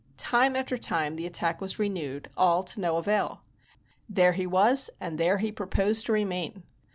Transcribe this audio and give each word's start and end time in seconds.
Time 0.17 0.55
after 0.55 0.77
time 0.77 1.15
the 1.15 1.27
attack 1.27 1.61
was 1.61 1.77
renewed, 1.77 2.27
all 2.35 2.63
to 2.63 2.79
no 2.81 2.97
avail. 2.97 3.43
There 4.09 4.33
he 4.33 4.47
was 4.47 4.89
and 4.99 5.19
there 5.19 5.37
he 5.37 5.51
proposed 5.51 6.07
to 6.07 6.11
remain. 6.13 6.63